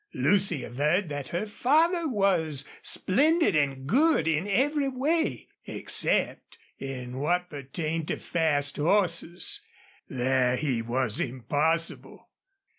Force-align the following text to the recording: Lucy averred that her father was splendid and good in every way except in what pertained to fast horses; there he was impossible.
Lucy 0.15 0.63
averred 0.63 1.09
that 1.09 1.27
her 1.27 1.45
father 1.45 2.07
was 2.07 2.65
splendid 2.81 3.55
and 3.55 3.85
good 3.85 4.27
in 4.27 4.47
every 4.47 4.87
way 4.87 5.47
except 5.67 6.57
in 6.79 7.17
what 7.17 7.51
pertained 7.51 8.07
to 8.07 8.17
fast 8.17 8.77
horses; 8.77 9.61
there 10.09 10.55
he 10.55 10.81
was 10.81 11.19
impossible. 11.19 12.27